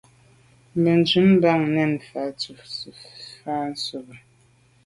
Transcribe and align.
Benntùn 0.81 1.29
bam, 1.41 1.61
nèn 1.75 1.91
dù’ 2.03 2.53
fà’ 3.43 3.57
sobe. 3.83 4.15